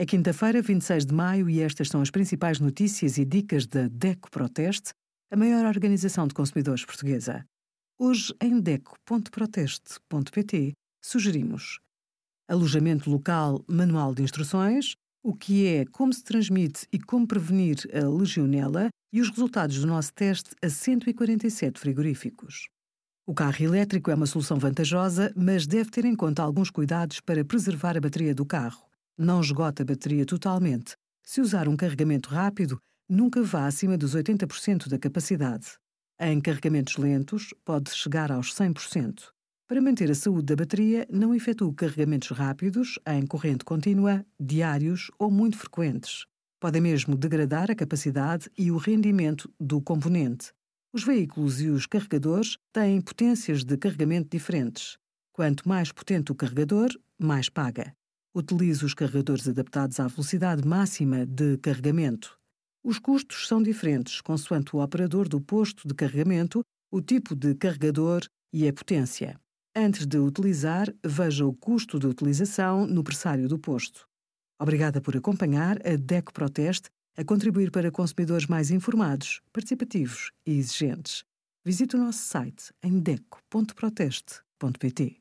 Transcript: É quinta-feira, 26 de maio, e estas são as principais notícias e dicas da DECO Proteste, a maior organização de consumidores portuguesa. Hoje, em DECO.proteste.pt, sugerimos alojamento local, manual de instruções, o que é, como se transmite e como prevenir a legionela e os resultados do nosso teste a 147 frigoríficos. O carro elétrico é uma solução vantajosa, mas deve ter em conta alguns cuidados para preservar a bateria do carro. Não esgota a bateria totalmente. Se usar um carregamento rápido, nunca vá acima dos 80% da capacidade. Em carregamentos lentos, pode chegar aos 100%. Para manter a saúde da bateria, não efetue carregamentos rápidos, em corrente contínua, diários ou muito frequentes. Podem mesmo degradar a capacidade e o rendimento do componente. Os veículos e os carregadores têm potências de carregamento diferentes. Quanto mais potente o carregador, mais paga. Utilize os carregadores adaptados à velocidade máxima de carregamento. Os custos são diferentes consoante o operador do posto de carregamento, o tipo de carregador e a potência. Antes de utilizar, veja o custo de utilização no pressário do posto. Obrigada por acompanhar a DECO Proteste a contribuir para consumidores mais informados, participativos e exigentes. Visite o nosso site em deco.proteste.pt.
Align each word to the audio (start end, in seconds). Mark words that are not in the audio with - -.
É 0.00 0.06
quinta-feira, 0.06 0.62
26 0.62 1.04
de 1.04 1.12
maio, 1.12 1.50
e 1.50 1.60
estas 1.60 1.88
são 1.88 2.00
as 2.00 2.10
principais 2.10 2.58
notícias 2.58 3.18
e 3.18 3.24
dicas 3.26 3.66
da 3.66 3.86
DECO 3.86 4.30
Proteste, 4.30 4.92
a 5.30 5.36
maior 5.36 5.66
organização 5.66 6.26
de 6.26 6.32
consumidores 6.32 6.86
portuguesa. 6.86 7.44
Hoje, 7.98 8.34
em 8.40 8.58
DECO.proteste.pt, 8.58 10.72
sugerimos 11.04 11.80
alojamento 12.48 13.10
local, 13.10 13.62
manual 13.68 14.14
de 14.14 14.22
instruções, 14.22 14.94
o 15.22 15.34
que 15.34 15.66
é, 15.66 15.84
como 15.84 16.14
se 16.14 16.24
transmite 16.24 16.86
e 16.90 16.98
como 16.98 17.28
prevenir 17.28 17.86
a 17.92 18.08
legionela 18.08 18.88
e 19.12 19.20
os 19.20 19.28
resultados 19.28 19.80
do 19.80 19.86
nosso 19.86 20.14
teste 20.14 20.54
a 20.62 20.70
147 20.70 21.78
frigoríficos. 21.78 22.70
O 23.26 23.34
carro 23.34 23.62
elétrico 23.62 24.10
é 24.10 24.14
uma 24.14 24.24
solução 24.24 24.58
vantajosa, 24.58 25.30
mas 25.36 25.66
deve 25.66 25.90
ter 25.90 26.06
em 26.06 26.16
conta 26.16 26.42
alguns 26.42 26.70
cuidados 26.70 27.20
para 27.20 27.44
preservar 27.44 27.98
a 27.98 28.00
bateria 28.00 28.34
do 28.34 28.46
carro. 28.46 28.89
Não 29.22 29.42
esgota 29.42 29.82
a 29.82 29.84
bateria 29.84 30.24
totalmente. 30.24 30.96
Se 31.22 31.42
usar 31.42 31.68
um 31.68 31.76
carregamento 31.76 32.30
rápido, 32.30 32.80
nunca 33.06 33.42
vá 33.42 33.66
acima 33.66 33.98
dos 33.98 34.16
80% 34.16 34.88
da 34.88 34.98
capacidade. 34.98 35.72
Em 36.18 36.40
carregamentos 36.40 36.96
lentos, 36.96 37.52
pode 37.62 37.90
chegar 37.90 38.32
aos 38.32 38.54
100%. 38.54 39.24
Para 39.68 39.82
manter 39.82 40.10
a 40.10 40.14
saúde 40.14 40.46
da 40.46 40.56
bateria, 40.56 41.06
não 41.12 41.34
efetue 41.34 41.74
carregamentos 41.74 42.30
rápidos, 42.30 42.98
em 43.06 43.26
corrente 43.26 43.62
contínua, 43.62 44.24
diários 44.40 45.10
ou 45.18 45.30
muito 45.30 45.58
frequentes. 45.58 46.24
Podem 46.58 46.80
mesmo 46.80 47.14
degradar 47.14 47.70
a 47.70 47.74
capacidade 47.74 48.50
e 48.56 48.70
o 48.70 48.78
rendimento 48.78 49.52
do 49.60 49.82
componente. 49.82 50.50
Os 50.94 51.04
veículos 51.04 51.60
e 51.60 51.68
os 51.68 51.84
carregadores 51.84 52.56
têm 52.72 53.02
potências 53.02 53.64
de 53.64 53.76
carregamento 53.76 54.30
diferentes. 54.30 54.96
Quanto 55.30 55.68
mais 55.68 55.92
potente 55.92 56.32
o 56.32 56.34
carregador, 56.34 56.88
mais 57.18 57.50
paga. 57.50 57.94
Utilize 58.32 58.84
os 58.84 58.94
carregadores 58.94 59.48
adaptados 59.48 59.98
à 59.98 60.06
velocidade 60.06 60.64
máxima 60.66 61.26
de 61.26 61.58
carregamento. 61.58 62.38
Os 62.82 62.98
custos 63.00 63.48
são 63.48 63.60
diferentes 63.60 64.20
consoante 64.20 64.76
o 64.76 64.80
operador 64.80 65.28
do 65.28 65.40
posto 65.40 65.88
de 65.88 65.94
carregamento, 65.94 66.62
o 66.92 67.02
tipo 67.02 67.34
de 67.34 67.56
carregador 67.56 68.22
e 68.52 68.68
a 68.68 68.72
potência. 68.72 69.36
Antes 69.74 70.06
de 70.06 70.18
utilizar, 70.18 70.94
veja 71.04 71.44
o 71.44 71.52
custo 71.52 71.98
de 71.98 72.06
utilização 72.06 72.86
no 72.86 73.02
pressário 73.02 73.48
do 73.48 73.58
posto. 73.58 74.06
Obrigada 74.60 75.00
por 75.00 75.16
acompanhar 75.16 75.84
a 75.84 75.96
DECO 75.96 76.32
Proteste 76.32 76.88
a 77.16 77.24
contribuir 77.24 77.72
para 77.72 77.90
consumidores 77.90 78.46
mais 78.46 78.70
informados, 78.70 79.40
participativos 79.52 80.30
e 80.46 80.52
exigentes. 80.52 81.24
Visite 81.64 81.96
o 81.96 81.98
nosso 81.98 82.20
site 82.20 82.72
em 82.82 83.00
deco.proteste.pt. 83.00 85.20